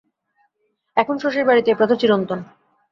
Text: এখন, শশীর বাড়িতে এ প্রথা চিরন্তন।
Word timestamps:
এখন, 0.97 1.15
শশীর 1.17 1.43
বাড়িতে 1.45 1.69
এ 1.71 1.77
প্রথা 1.79 1.95
চিরন্তন। 1.95 2.39